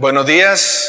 [0.00, 0.88] Buenos dias.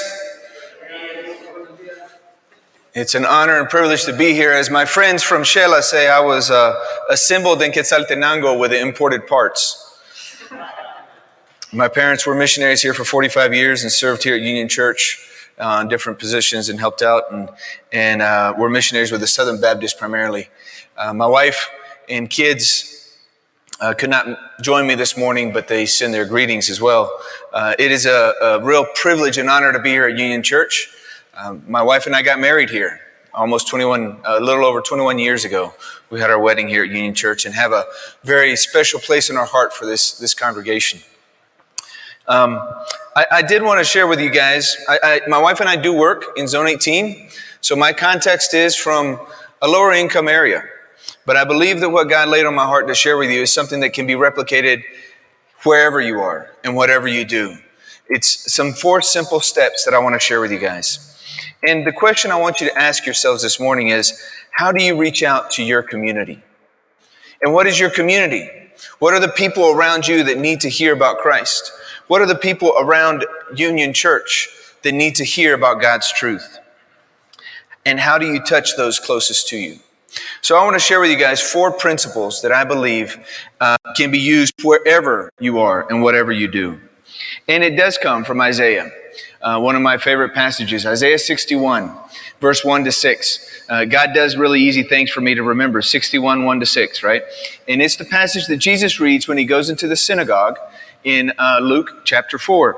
[2.94, 4.54] It's an honor and privilege to be here.
[4.54, 9.28] As my friends from Xela say, I was uh, assembled in Quetzaltenango with the imported
[9.28, 10.00] parts.
[11.74, 15.20] My parents were missionaries here for 45 years and served here at Union Church
[15.58, 17.50] uh, in different positions and helped out, and,
[17.92, 20.48] and uh, were missionaries with the Southern Baptist primarily.
[20.96, 21.70] Uh, my wife
[22.08, 22.91] and kids
[23.82, 24.28] uh, could not
[24.62, 27.12] join me this morning, but they send their greetings as well.
[27.52, 30.90] Uh, it is a, a, real privilege and honor to be here at Union Church.
[31.36, 33.02] Um, my wife and I got married here
[33.34, 35.74] almost 21, a little over 21 years ago.
[36.10, 37.86] We had our wedding here at Union Church and have a
[38.24, 41.00] very special place in our heart for this, this congregation.
[42.28, 42.60] Um,
[43.16, 45.76] I, I, did want to share with you guys, I, I, my wife and I
[45.76, 47.30] do work in Zone 18,
[47.62, 49.20] so my context is from
[49.62, 50.64] a lower income area.
[51.26, 53.54] But I believe that what God laid on my heart to share with you is
[53.54, 54.84] something that can be replicated
[55.64, 57.58] wherever you are and whatever you do.
[58.10, 61.08] It's some four simple steps that I want to share with you guys.
[61.64, 64.20] And the question I want you to ask yourselves this morning is
[64.52, 66.42] how do you reach out to your community?
[67.42, 68.50] And what is your community?
[69.00, 71.72] What are the people around you that need to hear about Christ?
[72.08, 74.50] What are the people around Union Church
[74.84, 76.60] that need to hear about God's truth?
[77.86, 79.80] And how do you touch those closest to you?
[80.42, 83.18] So, I want to share with you guys four principles that I believe
[83.60, 86.80] uh, can be used wherever you are and whatever you do.
[87.48, 88.92] And it does come from Isaiah
[89.42, 91.92] uh, one of my favorite passages, Isaiah 61,
[92.40, 93.64] verse 1 to 6.
[93.70, 97.24] Uh, God does really easy things for me to remember 61, 1 to 6, right?
[97.68, 100.58] And it's the passage that Jesus reads when he goes into the synagogue
[101.04, 102.76] in uh, Luke chapter 4.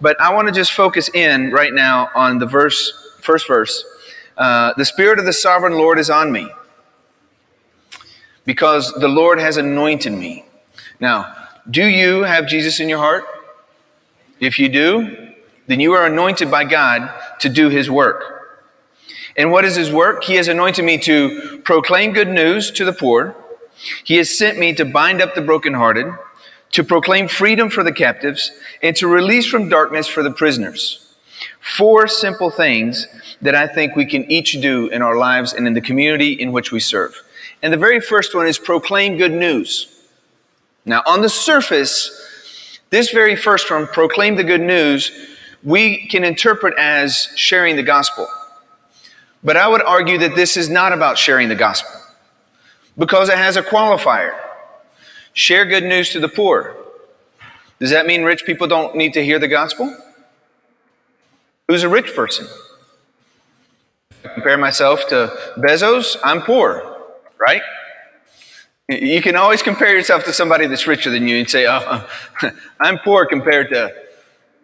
[0.00, 3.84] But I want to just focus in right now on the verse, first verse.
[4.36, 6.48] Uh, the Spirit of the sovereign Lord is on me
[8.46, 10.46] because the Lord has anointed me.
[10.98, 11.34] Now,
[11.68, 13.24] do you have Jesus in your heart?
[14.40, 15.34] If you do,
[15.66, 18.36] then you are anointed by God to do his work.
[19.36, 20.24] And what is his work?
[20.24, 23.36] He has anointed me to proclaim good news to the poor.
[24.04, 26.06] He has sent me to bind up the brokenhearted,
[26.72, 28.50] to proclaim freedom for the captives,
[28.82, 31.14] and to release from darkness for the prisoners.
[31.60, 33.08] Four simple things
[33.42, 36.52] that I think we can each do in our lives and in the community in
[36.52, 37.22] which we serve.
[37.62, 39.92] And the very first one is proclaim good news.
[40.84, 45.10] Now, on the surface, this very first one, proclaim the good news,
[45.64, 48.28] we can interpret as sharing the gospel.
[49.42, 52.00] But I would argue that this is not about sharing the gospel
[52.96, 54.34] because it has a qualifier.
[55.32, 56.76] Share good news to the poor.
[57.78, 59.94] Does that mean rich people don't need to hear the gospel?
[61.68, 62.46] Who's a rich person?
[64.34, 66.95] Compare myself to Bezos, I'm poor,
[67.38, 67.62] right?
[68.88, 72.08] You can always compare yourself to somebody that's richer than you and say, oh,
[72.80, 73.92] I'm poor compared to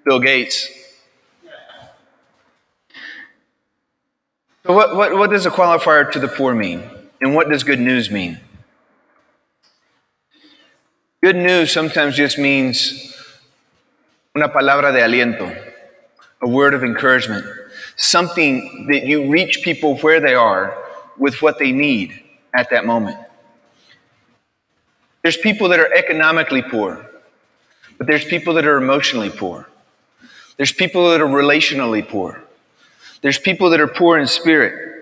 [0.05, 0.69] Bill Gates.
[4.65, 6.85] So, what, what, what does a qualifier to the poor mean?
[7.21, 8.39] And what does good news mean?
[11.21, 13.17] Good news sometimes just means
[14.37, 15.73] una palabra de aliento,
[16.41, 17.45] a word of encouragement,
[17.97, 20.77] something that you reach people where they are
[21.19, 22.22] with what they need
[22.55, 23.19] at that moment.
[25.23, 27.09] There's people that are economically poor,
[27.99, 29.69] but there's people that are emotionally poor.
[30.57, 32.43] There's people that are relationally poor.
[33.23, 34.93] There's people that are poor in spirit.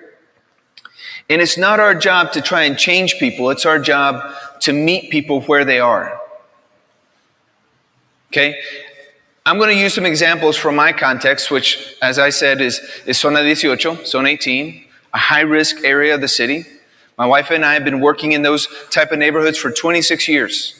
[1.28, 5.10] And it's not our job to try and change people, it's our job to meet
[5.10, 6.20] people where they are.
[8.30, 8.60] Okay?
[9.46, 13.18] I'm going to use some examples from my context, which, as I said, is, is
[13.18, 14.84] Zona 18, Zona 18,
[15.14, 16.64] a high risk area of the city.
[17.20, 20.74] My wife and I have been working in those type of neighborhoods for 26 years.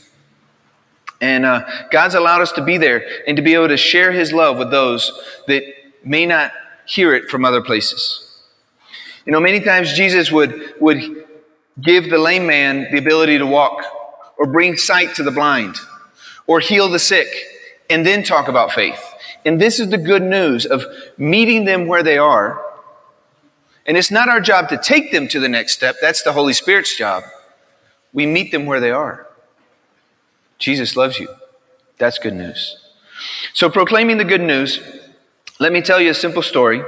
[1.21, 4.33] And uh, God's allowed us to be there and to be able to share His
[4.33, 5.12] love with those
[5.49, 5.62] that
[6.03, 6.53] may not
[6.87, 8.43] hear it from other places.
[9.27, 11.27] You know, many times Jesus would, would
[11.78, 13.84] give the lame man the ability to walk,
[14.39, 15.77] or bring sight to the blind,
[16.47, 17.28] or heal the sick,
[17.91, 19.05] and then talk about faith.
[19.45, 20.87] And this is the good news of
[21.19, 22.65] meeting them where they are.
[23.86, 26.53] And it's not our job to take them to the next step, that's the Holy
[26.53, 27.24] Spirit's job.
[28.12, 29.27] We meet them where they are.
[30.59, 31.28] Jesus loves you.
[31.98, 32.77] That's good news.
[33.53, 34.80] So, proclaiming the good news
[35.60, 36.82] let me tell you a simple story.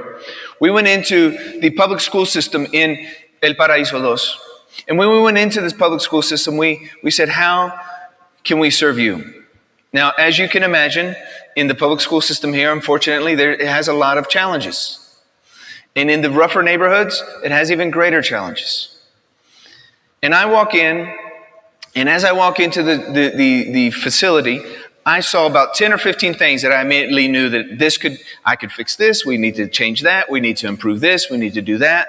[0.59, 3.05] We went into the public school system in
[3.43, 4.35] El Paraíso Dos.
[4.87, 7.79] And when we went into this public school system, we, we said, How
[8.43, 9.43] can we serve you?
[9.93, 11.15] Now, as you can imagine,
[11.55, 15.02] in the public school system here, unfortunately, there, it has a lot of challenges.
[15.95, 18.97] And in the rougher neighborhoods, it has even greater challenges.
[20.21, 21.13] And I walk in,
[21.95, 24.61] and as I walk into the, the, the, the facility,
[25.05, 28.55] I saw about 10 or 15 things that I immediately knew that this could, I
[28.55, 29.25] could fix this.
[29.25, 30.31] We need to change that.
[30.31, 31.29] We need to improve this.
[31.29, 32.07] We need to do that.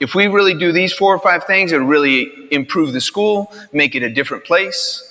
[0.00, 3.96] If we really do these four or five things, it'll really improve the school, make
[3.96, 5.04] it a different place.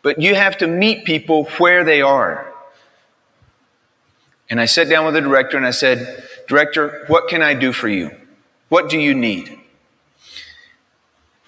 [0.00, 2.50] But you have to meet people where they are.
[4.48, 7.72] And I sat down with the director and I said, Director, what can I do
[7.72, 8.10] for you?
[8.68, 9.58] What do you need?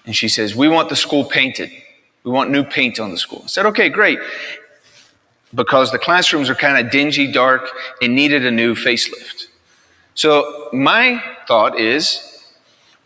[0.05, 1.71] And she says, We want the school painted.
[2.23, 3.41] We want new paint on the school.
[3.43, 4.19] I said, Okay, great.
[5.53, 7.69] Because the classrooms are kind of dingy, dark,
[8.01, 9.47] and needed a new facelift.
[10.13, 12.23] So my thought is,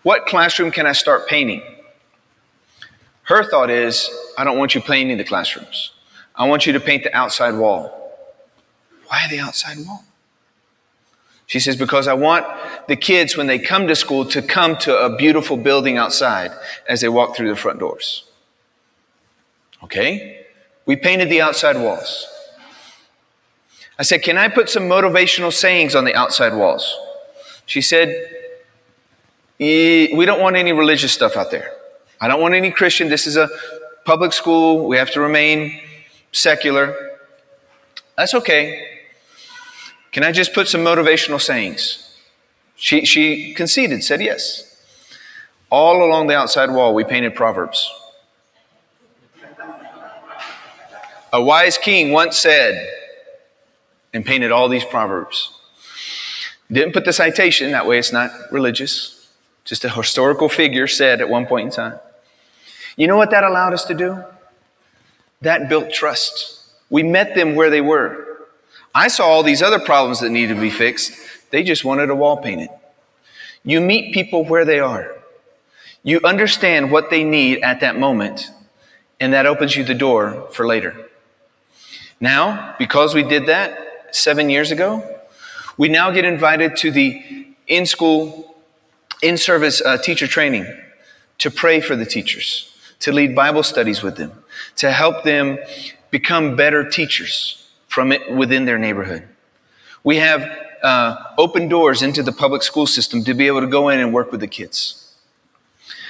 [0.04, 1.62] what classroom can I start painting?
[3.24, 5.92] Her thought is, I don't want you painting the classrooms.
[6.36, 8.18] I want you to paint the outside wall.
[9.08, 10.04] Why the outside wall?
[11.51, 12.45] She says, because I want
[12.88, 16.50] the kids, when they come to school, to come to a beautiful building outside
[16.88, 18.24] as they walk through the front doors.
[19.83, 20.45] Okay?
[20.86, 22.25] We painted the outside walls.
[24.00, 26.98] I said, Can I put some motivational sayings on the outside walls?
[27.65, 28.15] She said,
[29.59, 31.74] We don't want any religious stuff out there.
[32.21, 33.09] I don't want any Christian.
[33.09, 33.50] This is a
[34.06, 34.88] public school.
[34.88, 35.81] We have to remain
[36.31, 37.18] secular.
[38.15, 38.91] That's okay.
[40.12, 42.18] Can I just put some motivational sayings?
[42.75, 44.68] She, she conceded, said yes.
[45.69, 47.90] All along the outside wall, we painted Proverbs.
[51.31, 52.90] A wise king once said,
[54.13, 55.58] and painted all these Proverbs.
[56.69, 59.30] Didn't put the citation, that way it's not religious.
[59.63, 62.00] Just a historical figure said at one point in time.
[62.98, 64.24] You know what that allowed us to do?
[65.42, 66.66] That built trust.
[66.90, 68.31] We met them where they were.
[68.94, 71.14] I saw all these other problems that needed to be fixed.
[71.50, 72.70] They just wanted a wall painted.
[73.64, 75.16] You meet people where they are.
[76.04, 78.50] You understand what they need at that moment,
[79.20, 81.10] and that opens you the door for later.
[82.20, 85.20] Now, because we did that seven years ago,
[85.78, 88.56] we now get invited to the in school,
[89.22, 90.66] in service uh, teacher training
[91.38, 94.32] to pray for the teachers, to lead Bible studies with them,
[94.78, 95.60] to help them
[96.10, 97.61] become better teachers
[97.92, 99.28] from it within their neighborhood.
[100.02, 100.50] We have
[100.82, 104.14] uh, open doors into the public school system to be able to go in and
[104.14, 105.14] work with the kids.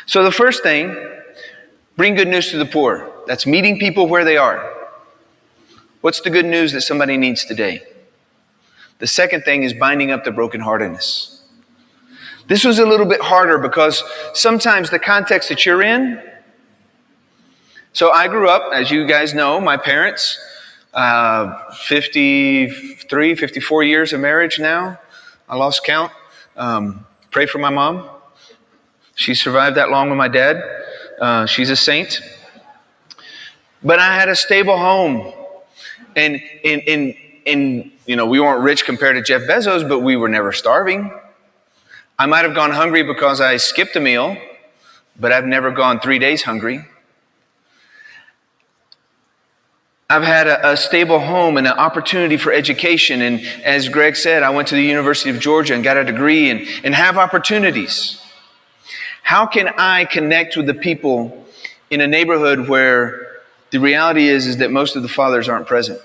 [0.06, 0.96] So, the first thing,
[1.98, 3.12] bring good news to the poor.
[3.26, 4.72] That's meeting people where they are.
[6.02, 7.82] What's the good news that somebody needs today?
[9.00, 11.42] The second thing is binding up the brokenheartedness.
[12.46, 14.04] This was a little bit harder because
[14.36, 16.22] sometimes the context that you're in.
[17.94, 20.38] So I grew up, as you guys know, my parents
[20.94, 25.00] uh, 53, 54 years of marriage now.
[25.48, 26.12] I lost count.
[26.56, 28.10] Um, pray for my mom.
[29.16, 30.64] She survived that long with my dad.
[31.20, 32.22] Uh, she's a saint.
[33.84, 35.34] But I had a stable home.
[36.16, 37.16] And, and, and,
[37.46, 41.12] and, you know, we weren't rich compared to Jeff Bezos, but we were never starving.
[42.20, 44.38] I might have gone hungry because I skipped a meal,
[45.20, 46.86] but I've never gone three days hungry.
[50.12, 53.22] I've had a, a, stable home and an opportunity for education.
[53.22, 56.50] And as Greg said, I went to the University of Georgia and got a degree
[56.50, 58.22] and, and have opportunities.
[59.24, 61.46] How can I connect with the people
[61.90, 66.02] in a neighborhood where the reality is, is that most of the fathers aren't present?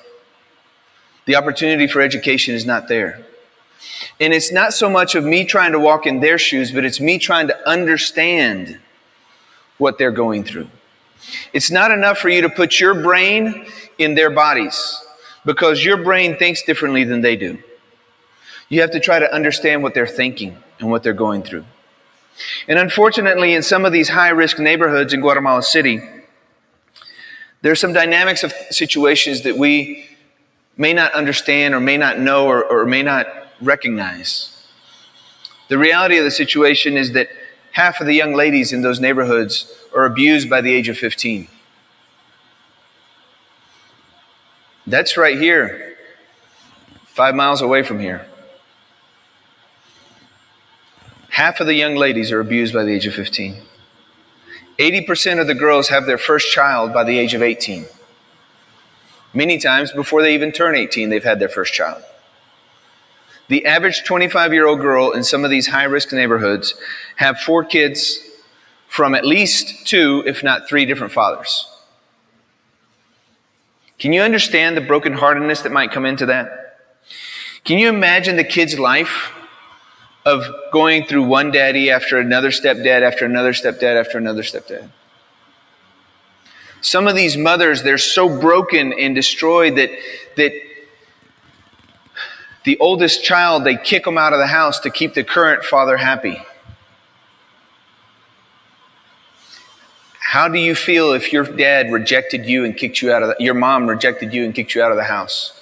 [1.25, 3.27] The opportunity for education is not there.
[4.21, 7.01] And it's not so much of me trying to walk in their shoes, but it's
[7.01, 8.79] me trying to understand
[9.79, 10.69] what they're going through.
[11.53, 13.67] It's not enough for you to put your brain
[13.99, 15.03] in their bodies
[15.45, 17.59] because your brain thinks differently than they do.
[18.69, 21.65] You have to try to understand what they're thinking and what they're going through.
[22.69, 26.01] And unfortunately, in some of these high risk neighborhoods in Guatemala City,
[27.63, 30.05] there are some dynamics of situations that we
[30.77, 33.27] may not understand or may not know or, or may not
[33.61, 34.53] recognize.
[35.69, 37.29] The reality of the situation is that
[37.77, 41.47] half of the young ladies in those neighborhoods are abused by the age of 15.
[44.87, 45.95] That's right here,
[47.05, 48.27] five miles away from here.
[51.29, 53.61] Half of the young ladies are abused by the age of 15.
[54.79, 57.85] 80% of the girls have their first child by the age of 18.
[59.35, 62.03] Many times before they even turn 18, they've had their first child.
[63.49, 66.75] The average 25 year old girl in some of these high risk neighborhoods
[67.17, 68.21] have four kids
[68.89, 71.69] from at least two, if not three different fathers.
[73.99, 76.79] Can you understand the brokenheartedness that might come into that?
[77.65, 79.33] Can you imagine the kid's life
[80.25, 84.91] of going through one daddy after another stepdad, after another stepdad, after another stepdad?
[86.81, 89.91] Some of these mothers, they're so broken and destroyed that,
[90.37, 90.53] that
[92.67, 95.97] the oldest child, they kick them out of the house to keep the current father
[95.99, 96.43] happy.
[100.19, 103.37] How do you feel if your dad rejected you and kicked you out of the,
[103.39, 105.59] your mom rejected you and kicked you out of the house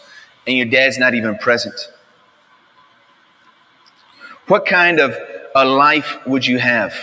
[0.46, 1.74] and your dad's not even present?
[4.48, 5.14] What kind of
[5.54, 6.94] a life would you have?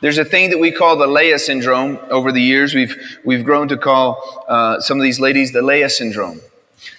[0.00, 1.98] There's a thing that we call the Leah syndrome.
[2.10, 5.90] Over the years, we've, we've grown to call uh, some of these ladies the Leah
[5.90, 6.40] syndrome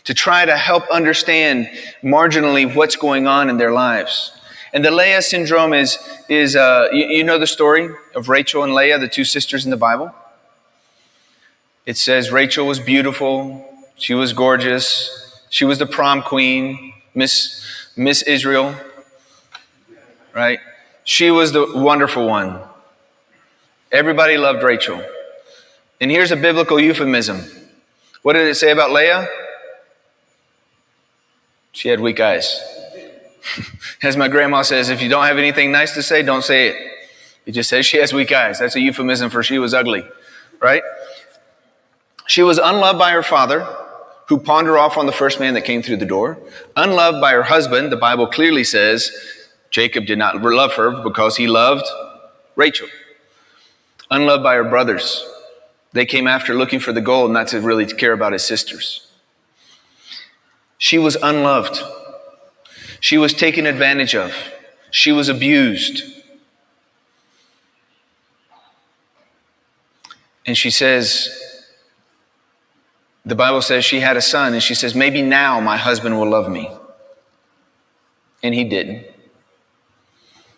[0.09, 1.69] to try to help understand
[2.01, 4.31] marginally what's going on in their lives.
[4.73, 8.73] And the Leah syndrome is, is uh, you, you know the story of Rachel and
[8.73, 10.11] Leah, the two sisters in the Bible?
[11.85, 17.63] It says Rachel was beautiful, she was gorgeous, she was the prom queen, Miss,
[17.95, 18.73] Miss Israel,
[20.33, 20.59] right?
[21.03, 22.59] She was the wonderful one.
[23.91, 25.05] Everybody loved Rachel.
[26.01, 27.41] And here's a biblical euphemism.
[28.23, 29.29] What did it say about Leah?
[31.71, 32.61] She had weak eyes.
[34.03, 36.75] As my grandma says, if you don't have anything nice to say, don't say it.
[37.45, 38.59] It just says she has weak eyes.
[38.59, 40.03] That's a euphemism for she was ugly,
[40.59, 40.83] right?
[42.27, 43.67] She was unloved by her father,
[44.27, 46.37] who pawned her off on the first man that came through the door.
[46.75, 49.11] Unloved by her husband, the Bible clearly says
[49.71, 51.85] Jacob did not love her because he loved
[52.55, 52.87] Rachel.
[54.11, 55.27] Unloved by her brothers.
[55.93, 59.08] They came after looking for the gold, not to really care about his sisters.
[60.79, 61.83] She was unloved.
[63.01, 64.33] She was taken advantage of.
[64.89, 66.03] She was abused.
[70.45, 71.29] And she says,
[73.25, 76.29] the Bible says she had a son, and she says, maybe now my husband will
[76.29, 76.71] love me.
[78.41, 79.05] And he didn't.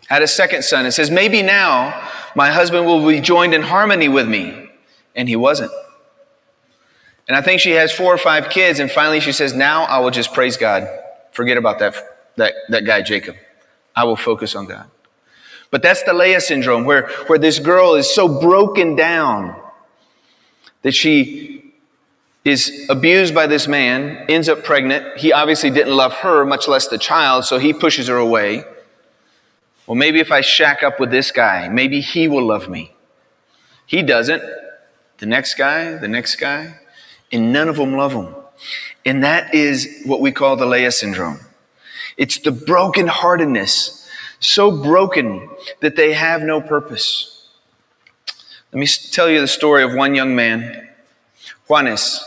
[0.08, 4.08] Had a second son, and says, maybe now my husband will be joined in harmony
[4.08, 4.70] with me.
[5.16, 5.72] And he wasn't.
[7.32, 10.00] And I think she has four or five kids, and finally she says, now I
[10.00, 10.86] will just praise God.
[11.32, 11.96] Forget about that
[12.36, 13.38] that, that guy, Jacob.
[13.96, 14.92] I will focus on God.
[15.70, 19.56] But that's the Leah syndrome, where, where this girl is so broken down
[20.82, 21.74] that she
[22.44, 25.18] is abused by this man, ends up pregnant.
[25.18, 28.66] He obviously didn't love her, much less the child, so he pushes her away.
[29.88, 32.94] Well, maybe if I shack up with this guy, maybe he will love me.
[33.86, 34.44] He doesn't.
[35.20, 36.80] The next guy, the next guy,
[37.32, 38.36] and none of them love him.
[39.06, 41.40] And that is what we call the Leah syndrome.
[42.18, 44.08] It's the brokenheartedness,
[44.40, 47.48] so broken that they have no purpose.
[48.72, 50.90] Let me tell you the story of one young man,
[51.68, 52.22] Juanes.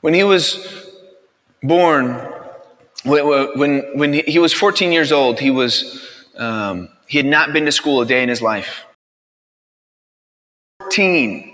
[0.00, 0.88] When he was
[1.62, 2.14] born,
[3.04, 7.72] when, when he was 14 years old, he, was, um, he had not been to
[7.72, 8.84] school a day in his life.
[10.80, 11.51] 14.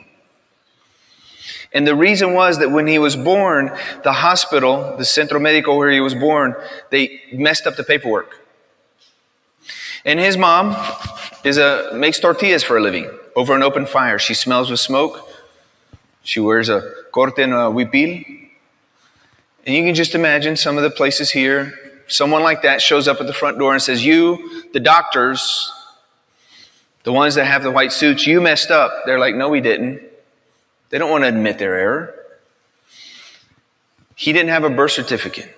[1.73, 3.71] And the reason was that when he was born,
[4.03, 6.55] the hospital, the Centro Médico where he was born,
[6.91, 8.45] they messed up the paperwork.
[10.05, 10.77] And his mom
[11.45, 14.19] is a makes tortillas for a living over an open fire.
[14.19, 15.29] She smells with smoke.
[16.23, 18.25] She wears a corte and a huipil.
[19.67, 21.75] And you can just imagine some of the places here,
[22.07, 25.71] someone like that shows up at the front door and says, You, the doctors,
[27.03, 28.91] the ones that have the white suits, you messed up.
[29.05, 30.08] They're like, No, we didn't.
[30.91, 32.15] They don't want to admit their error.
[34.15, 35.55] He didn't have a birth certificate.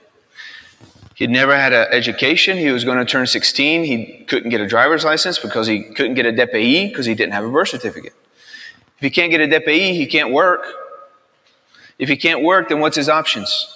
[1.14, 2.56] He'd never had an education.
[2.56, 3.84] He was going to turn 16.
[3.84, 7.32] He couldn't get a driver's license because he couldn't get a DPI because he didn't
[7.32, 8.14] have a birth certificate.
[8.96, 10.66] If he can't get a DPI, he can't work.
[11.98, 13.68] If he can't work, then what's his options?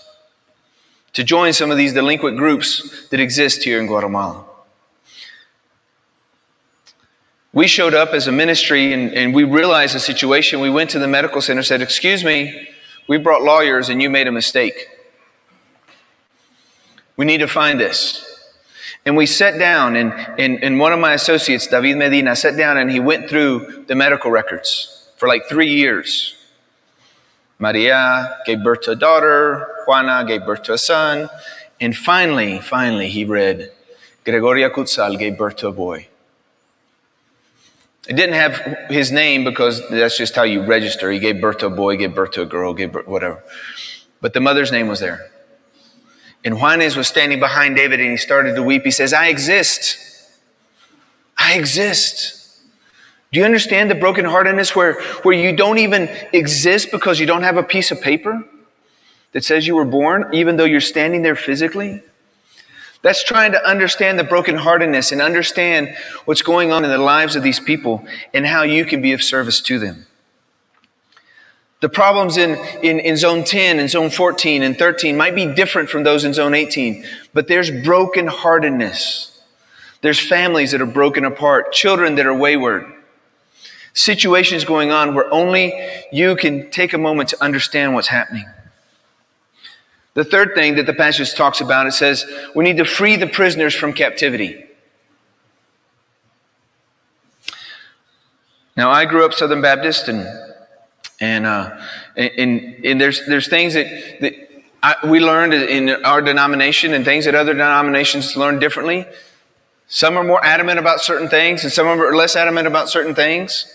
[1.12, 4.44] To join some of these delinquent groups that exist here in Guatemala.
[7.54, 10.60] We showed up as a ministry and, and we realized the situation.
[10.60, 12.68] We went to the medical center, said, Excuse me,
[13.08, 14.88] we brought lawyers and you made a mistake.
[17.16, 18.30] We need to find this.
[19.06, 22.78] And we sat down, and, and, and one of my associates, David Medina, sat down
[22.78, 26.34] and he went through the medical records for like three years.
[27.58, 31.28] Maria gave birth to a daughter, Juana gave birth to a son,
[31.80, 33.70] and finally, finally, he read,
[34.24, 36.08] Gregoria Cutzal gave birth to a boy.
[38.06, 41.10] It didn't have his name because that's just how you register.
[41.10, 43.42] He gave birth to a boy, gave birth to a girl, gave birth, whatever.
[44.20, 45.30] But the mother's name was there.
[46.44, 48.84] And Juanes was standing behind David and he started to weep.
[48.84, 49.98] He says, I exist.
[51.38, 52.44] I exist.
[53.32, 57.56] Do you understand the brokenheartedness where, where you don't even exist because you don't have
[57.56, 58.44] a piece of paper
[59.32, 62.02] that says you were born, even though you're standing there physically?
[63.04, 65.94] That's trying to understand the brokenheartedness and understand
[66.24, 69.22] what's going on in the lives of these people and how you can be of
[69.22, 70.06] service to them.
[71.80, 75.90] The problems in, in, in zone 10 and zone 14 and 13 might be different
[75.90, 79.36] from those in zone 18, but there's brokenheartedness.
[80.00, 82.90] There's families that are broken apart, children that are wayward,
[83.92, 85.74] situations going on where only
[86.10, 88.46] you can take a moment to understand what's happening.
[90.14, 93.26] The third thing that the passage talks about, it says we need to free the
[93.26, 94.64] prisoners from captivity.
[98.76, 100.26] Now, I grew up Southern Baptist, and
[101.20, 101.80] and uh,
[102.16, 103.86] and, and there's there's things that,
[104.20, 104.34] that
[104.82, 109.06] I, we learned in our denomination, and things that other denominations learn differently.
[109.86, 113.66] Some are more adamant about certain things, and some are less adamant about certain things.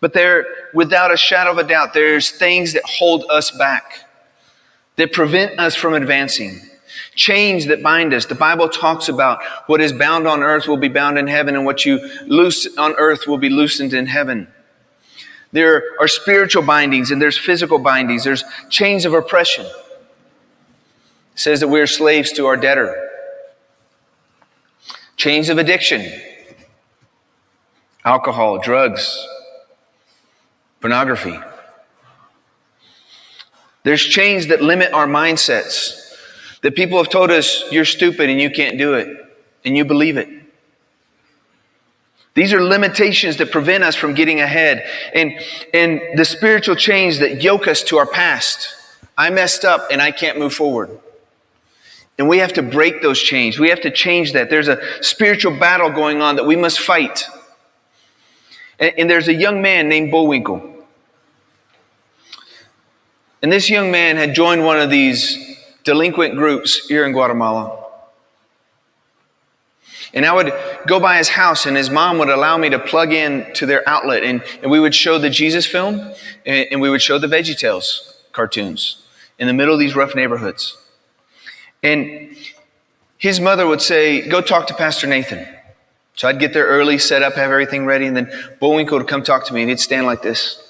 [0.00, 4.01] But there, without a shadow of a doubt, there's things that hold us back
[4.96, 6.60] that prevent us from advancing.
[7.14, 8.26] Chains that bind us.
[8.26, 11.64] The Bible talks about what is bound on earth will be bound in heaven, and
[11.64, 14.48] what you loose on earth will be loosened in heaven.
[15.52, 18.24] There are spiritual bindings and there's physical bindings.
[18.24, 19.66] There's chains of oppression.
[19.66, 19.72] It
[21.34, 23.10] says that we're slaves to our debtor.
[25.16, 26.10] Chains of addiction.
[28.04, 29.26] Alcohol, drugs,
[30.80, 31.38] pornography.
[33.84, 35.98] There's chains that limit our mindsets.
[36.62, 39.08] That people have told us, you're stupid and you can't do it.
[39.64, 40.28] And you believe it.
[42.34, 44.86] These are limitations that prevent us from getting ahead.
[45.14, 45.38] And,
[45.74, 48.74] and the spiritual chains that yoke us to our past.
[49.18, 50.98] I messed up and I can't move forward.
[52.18, 53.58] And we have to break those chains.
[53.58, 54.48] We have to change that.
[54.48, 57.24] There's a spiritual battle going on that we must fight.
[58.78, 60.71] And, and there's a young man named Bullwinkle.
[63.42, 67.78] And this young man had joined one of these delinquent groups here in Guatemala.
[70.14, 70.52] And I would
[70.86, 73.86] go by his house, and his mom would allow me to plug in to their
[73.88, 76.12] outlet, and, and we would show the Jesus film,
[76.44, 79.02] and, and we would show the Veggie Tales cartoons
[79.38, 80.76] in the middle of these rough neighborhoods.
[81.82, 82.36] And
[83.16, 85.48] his mother would say, Go talk to Pastor Nathan.
[86.14, 89.22] So I'd get there early, set up, have everything ready, and then Bullwinkle would come
[89.22, 90.61] talk to me, and he'd stand like this.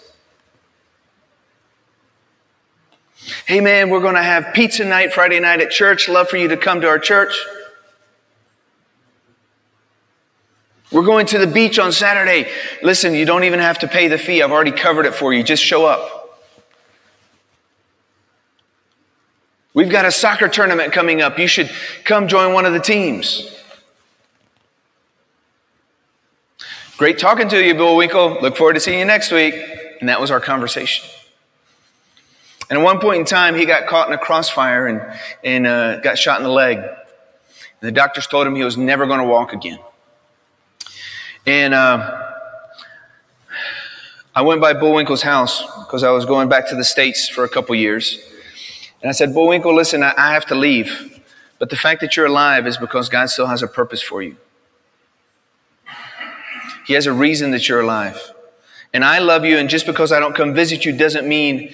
[3.47, 6.09] Hey man, we're going to have pizza night Friday night at church.
[6.09, 7.35] Love for you to come to our church.
[10.91, 12.51] We're going to the beach on Saturday.
[12.83, 14.43] Listen, you don't even have to pay the fee.
[14.43, 15.43] I've already covered it for you.
[15.43, 16.19] Just show up.
[19.73, 21.39] We've got a soccer tournament coming up.
[21.39, 21.71] You should
[22.05, 23.57] come join one of the teams.
[26.99, 28.43] Great talking to you, Bullwinkle.
[28.43, 29.55] Look forward to seeing you next week.
[30.01, 31.09] And that was our conversation.
[32.73, 35.03] And at one point in time, he got caught in a crossfire and,
[35.45, 36.79] and uh, got shot in the leg.
[36.79, 36.89] And
[37.83, 39.79] the doctors told him he was never going to walk again.
[41.45, 42.33] And uh,
[44.35, 47.49] I went by Bullwinkle's house because I was going back to the States for a
[47.51, 48.19] couple years.
[49.03, 51.21] And I said, Bullwinkle, listen, I, I have to leave.
[51.59, 54.39] But the fact that you're alive is because God still has a purpose for you.
[56.87, 58.33] He has a reason that you're alive.
[58.95, 61.71] And I love you, and just because I don't come visit you doesn't mean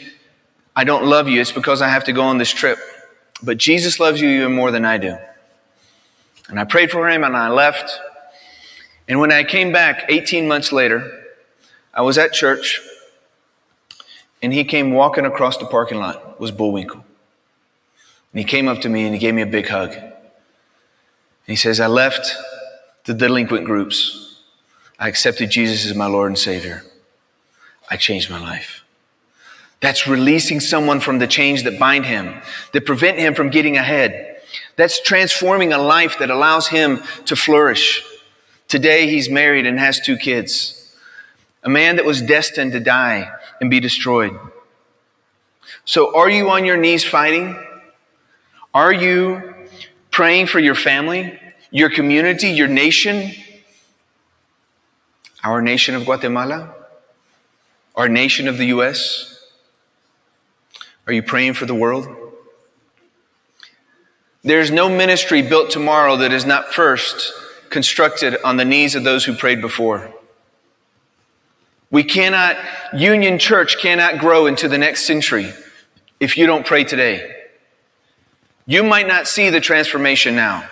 [0.79, 1.41] I don't love you.
[1.41, 2.79] It's because I have to go on this trip.
[3.43, 5.19] But Jesus loves you even more than I do.
[6.49, 8.01] And I prayed for him and I left.
[9.09, 11.25] And when I came back 18 months later,
[11.93, 12.81] I was at church
[14.41, 17.05] and he came walking across the parking lot, was Bullwinkle.
[18.33, 19.91] And he came up to me and he gave me a big hug.
[19.95, 20.13] And
[21.45, 22.37] he says, I left
[23.03, 24.45] the delinquent groups.
[24.97, 26.85] I accepted Jesus as my Lord and Savior.
[27.91, 28.85] I changed my life.
[29.81, 32.41] That's releasing someone from the chains that bind him,
[32.73, 34.41] that prevent him from getting ahead.
[34.77, 38.05] That's transforming a life that allows him to flourish.
[38.67, 40.95] Today, he's married and has two kids.
[41.63, 44.39] A man that was destined to die and be destroyed.
[45.85, 47.57] So, are you on your knees fighting?
[48.75, 49.55] Are you
[50.11, 51.39] praying for your family,
[51.71, 53.33] your community, your nation?
[55.43, 56.75] Our nation of Guatemala?
[57.95, 59.38] Our nation of the U.S.?
[61.09, 62.07] Are you praying for the world?
[64.43, 67.33] There's no ministry built tomorrow that is not first
[67.71, 70.13] constructed on the knees of those who prayed before.
[71.91, 72.57] We cannot,
[72.93, 75.51] Union Church cannot grow into the next century
[76.21, 77.35] if you don't pray today.
[78.67, 80.69] You might not see the transformation now,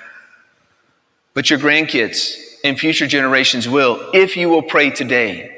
[1.32, 5.55] but your grandkids and future generations will if you will pray today.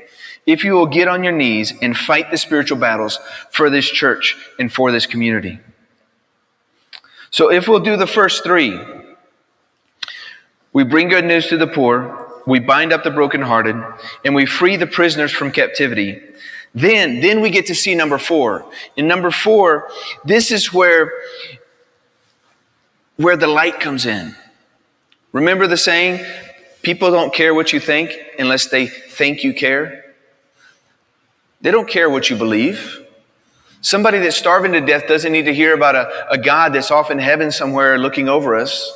[0.48, 4.34] If you will get on your knees and fight the spiritual battles for this church
[4.58, 5.60] and for this community.
[7.30, 8.80] So if we'll do the first three,
[10.72, 12.40] We bring good news to the poor.
[12.46, 13.76] We bind up the brokenhearted
[14.24, 16.22] and we free the prisoners from captivity.
[16.74, 18.70] Then, then we get to see number four.
[18.96, 19.90] In number four,
[20.24, 21.10] this is where,
[23.16, 24.36] where the light comes in.
[25.32, 26.24] Remember the saying,
[26.82, 30.07] people don't care what you think unless they think you care?
[31.60, 33.04] They don't care what you believe.
[33.80, 37.10] Somebody that's starving to death doesn't need to hear about a, a God that's off
[37.10, 38.92] in heaven somewhere looking over us.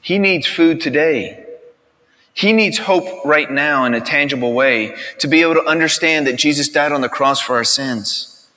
[0.00, 1.44] He needs food today.
[2.32, 6.36] He needs hope right now in a tangible way to be able to understand that
[6.36, 8.48] Jesus died on the cross for our sins.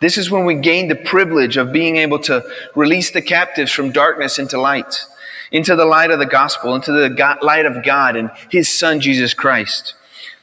[0.00, 3.92] This is when we gain the privilege of being able to release the captives from
[3.92, 5.06] darkness into light,
[5.50, 9.32] into the light of the gospel, into the light of God and His Son, Jesus
[9.32, 9.94] Christ.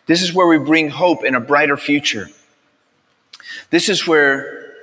[0.05, 2.29] This is where we bring hope in a brighter future.
[3.69, 4.73] This is where,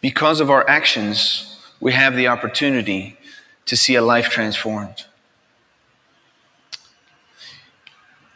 [0.00, 3.16] because of our actions, we have the opportunity
[3.66, 5.04] to see a life transformed.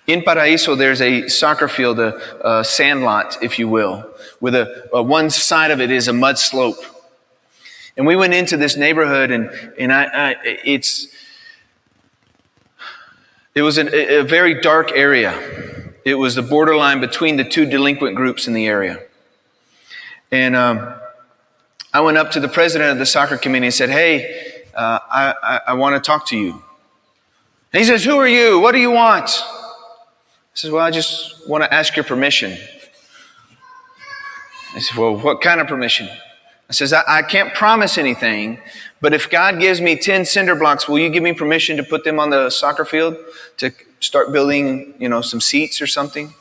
[0.07, 4.05] In Paraíso, there's a soccer field, a, a sand lot, if you will,
[4.41, 6.85] with a, a, one side of it is a mud slope.
[7.97, 11.09] And we went into this neighborhood, and, and I, I it's
[13.55, 15.82] it was an, a very dark area.
[16.05, 19.03] It was the borderline between the two delinquent groups in the area.
[20.31, 20.95] And um,
[21.93, 25.35] I went up to the president of the soccer committee and said, "Hey, uh, I,
[25.43, 26.63] I, I want to talk to you."
[27.73, 28.59] And he says, "Who are you?
[28.61, 29.31] What do you want?"
[30.53, 32.59] I says, Well, I just want to ask your permission.
[34.75, 36.11] I said, Well, what kind of permission?
[36.69, 38.59] I says, I, I, can't promise anything,
[39.01, 42.05] but if God gives me 10 cinder blocks, will you give me permission to put
[42.05, 43.17] them on the soccer field
[43.59, 46.35] to start building, you know, some seats or something?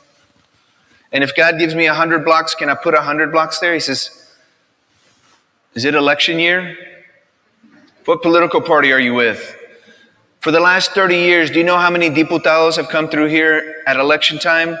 [1.12, 3.74] And if God gives me 100 blocks, can I put 100 blocks there?
[3.74, 4.10] He says,
[5.74, 6.76] Is it election year?
[8.04, 9.56] What political party are you with?
[10.40, 13.82] For the last 30 years, do you know how many diputados have come through here
[13.86, 14.76] at election time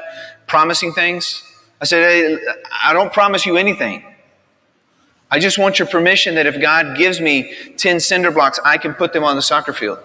[0.48, 1.44] promising things?
[1.80, 2.38] I said, hey,
[2.82, 4.04] I don't promise you anything.
[5.30, 8.92] I just want your permission that if God gives me 10 cinder blocks, I can
[8.92, 10.00] put them on the soccer field.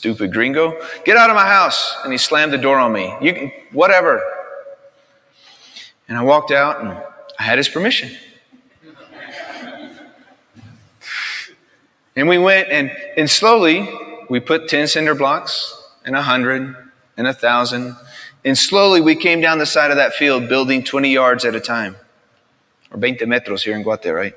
[0.00, 0.80] Stupid gringo.
[1.04, 1.94] Get out of my house.
[2.04, 3.14] And he slammed the door on me.
[3.20, 4.22] You can, whatever.
[6.08, 6.88] And I walked out and
[7.38, 8.10] I had his permission.
[12.16, 13.94] And we went and, and slowly
[14.30, 16.74] we put 10 cinder blocks and a 100
[17.18, 17.94] and a 1,000.
[18.42, 21.60] And slowly we came down the side of that field building 20 yards at a
[21.60, 21.96] time.
[22.90, 24.34] Or 20 metros here in Guate, right?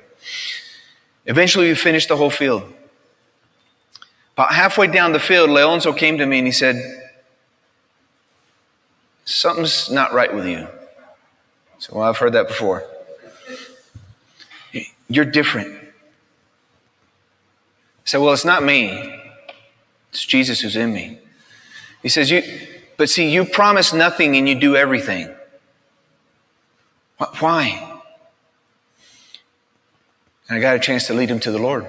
[1.24, 2.70] Eventually we finished the whole field.
[4.34, 7.00] About halfway down the field, Leonzo came to me and he said,
[9.24, 10.68] Something's not right with you.
[11.78, 12.84] So, well, I've heard that before.
[15.08, 15.72] You're different.
[15.74, 15.86] I
[18.04, 19.20] said, Well, it's not me.
[20.10, 21.18] It's Jesus who's in me.
[22.02, 22.42] He says, You
[22.96, 25.32] but see, you promise nothing and you do everything.
[27.38, 28.00] Why?
[30.48, 31.86] And I got a chance to lead him to the Lord.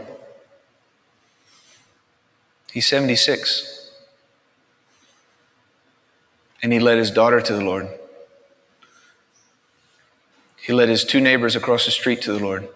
[2.76, 3.90] He's 76.
[6.62, 7.88] And he led his daughter to the Lord.
[10.58, 12.68] He led his two neighbors across the street to the Lord.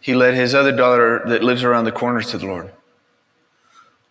[0.00, 2.70] He led his other daughter that lives around the corner to the Lord.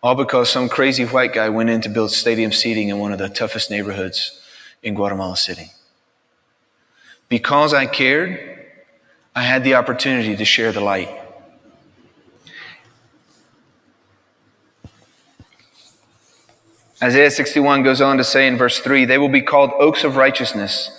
[0.02, 3.18] All because some crazy white guy went in to build stadium seating in one of
[3.18, 4.42] the toughest neighborhoods
[4.82, 5.70] in Guatemala City.
[7.30, 8.62] Because I cared,
[9.34, 11.22] I had the opportunity to share the light.
[17.02, 20.16] Isaiah 61 goes on to say in verse 3 they will be called oaks of
[20.16, 20.90] righteousness,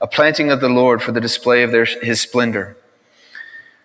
[0.00, 2.76] a planting of the Lord for the display of their, his splendor.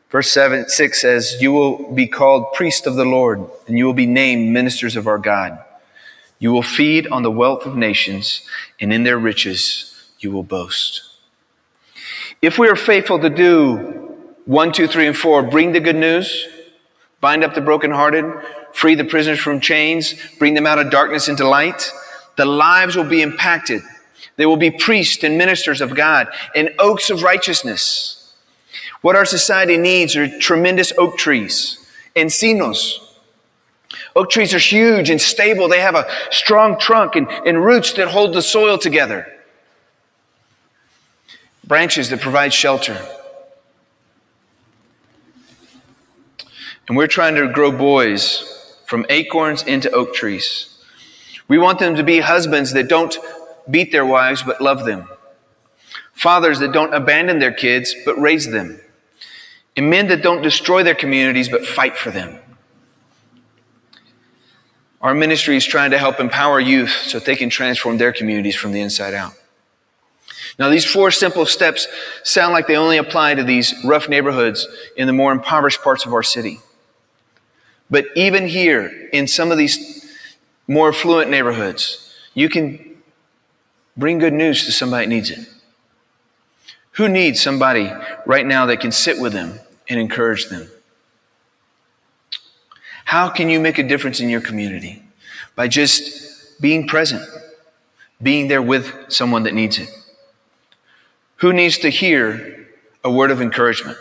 [0.10, 3.94] Verse 7, 6 says, You will be called priest of the Lord, and you will
[3.94, 5.64] be named ministers of our God.
[6.38, 8.42] You will feed on the wealth of nations,
[8.82, 11.04] and in their riches you will boast.
[12.42, 16.48] If we are faithful to do one, two, three, and four, bring the good news,
[17.22, 18.26] bind up the brokenhearted,
[18.74, 21.92] free the prisoners from chains, bring them out of darkness into light,
[22.38, 23.82] the lives will be impacted.
[24.38, 28.34] They will be priests and ministers of God and oaks of righteousness.
[29.02, 33.00] What our society needs are tremendous oak trees, encinos.
[34.16, 35.68] Oak trees are huge and stable.
[35.68, 39.32] They have a strong trunk and, and roots that hold the soil together.
[41.66, 42.98] Branches that provide shelter.
[46.88, 48.61] And we're trying to grow boys
[48.92, 50.68] from acorns into oak trees.
[51.48, 53.18] We want them to be husbands that don't
[53.70, 55.08] beat their wives but love them.
[56.12, 58.82] Fathers that don't abandon their kids but raise them
[59.78, 62.38] and men that don't destroy their communities but fight for them.
[65.00, 68.74] Our ministry is trying to help empower youth so they can transform their communities from
[68.74, 69.32] the inside out.
[70.60, 71.88] Now, these four simple steps
[72.26, 76.14] sound like they only apply to these rough neighborhoods in the more impoverished parts of
[76.14, 76.60] our city.
[77.92, 80.10] But even here, in some of these
[80.68, 82.96] more affluent neighborhoods, you can
[83.98, 85.48] bring good news to somebody that needs it.
[86.94, 87.92] Who needs somebody
[88.26, 90.70] right now that can sit with them and encourage them?
[93.06, 95.04] How can you make a difference in your community?
[95.56, 97.28] By just being present,
[98.22, 99.90] being there with someone that needs it.
[101.38, 102.70] Who needs to hear
[103.04, 103.98] a word of encouragement?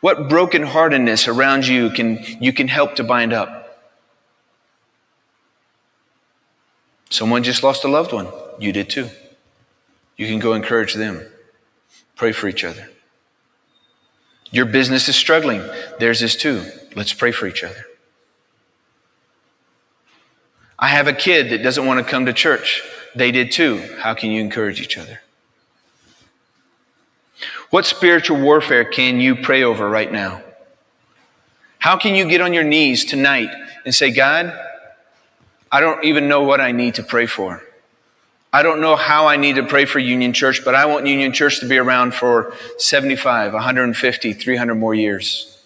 [0.00, 3.58] What brokenheartedness around you can you can help to bind up?
[7.10, 8.28] Someone just lost a loved one.
[8.58, 9.08] You did too.
[10.16, 11.26] You can go encourage them.
[12.16, 12.90] Pray for each other.
[14.50, 15.62] Your business is struggling.
[15.98, 16.64] Theirs is too.
[16.94, 17.84] Let's pray for each other.
[20.78, 22.82] I have a kid that doesn't want to come to church.
[23.14, 23.96] They did too.
[23.98, 25.20] How can you encourage each other?
[27.70, 30.42] What spiritual warfare can you pray over right now?
[31.78, 33.50] How can you get on your knees tonight
[33.84, 34.58] and say, God,
[35.70, 37.62] I don't even know what I need to pray for.
[38.52, 41.32] I don't know how I need to pray for Union Church, but I want Union
[41.32, 45.62] Church to be around for 75, 150, 300 more years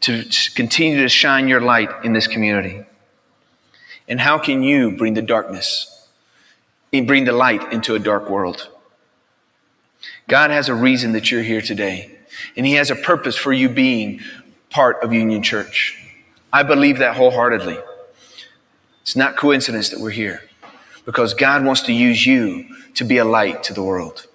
[0.00, 2.84] to continue to shine your light in this community.
[4.06, 6.06] And how can you bring the darkness,
[6.92, 8.68] and bring the light into a dark world?
[10.28, 12.18] God has a reason that you're here today,
[12.56, 14.20] and He has a purpose for you being
[14.70, 15.98] part of Union Church.
[16.52, 17.78] I believe that wholeheartedly.
[19.02, 20.42] It's not coincidence that we're here
[21.06, 24.26] because God wants to use you to be a light to the world.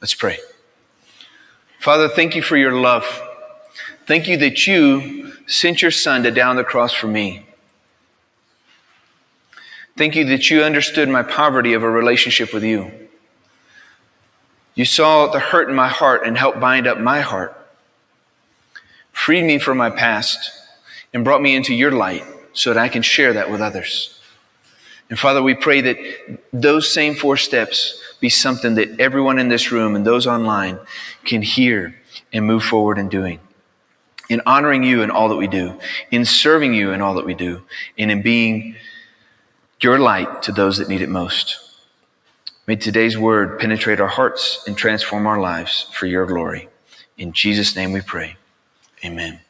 [0.00, 0.38] Let's pray.
[1.78, 3.04] Father, thank you for your love.
[4.06, 7.46] Thank you that you sent your son to down the cross for me.
[9.96, 13.07] Thank you that you understood my poverty of a relationship with you.
[14.78, 17.52] You saw the hurt in my heart and helped bind up my heart.
[19.10, 20.52] Freed me from my past
[21.12, 24.20] and brought me into your light so that I can share that with others.
[25.10, 25.98] And Father, we pray that
[26.52, 30.78] those same four steps be something that everyone in this room and those online
[31.24, 31.96] can hear
[32.32, 33.40] and move forward in doing.
[34.28, 35.76] In honoring you in all that we do,
[36.12, 37.64] in serving you in all that we do,
[37.98, 38.76] and in being
[39.80, 41.67] your light to those that need it most.
[42.68, 46.68] May today's word penetrate our hearts and transform our lives for your glory.
[47.16, 48.36] In Jesus' name we pray.
[49.02, 49.40] Amen.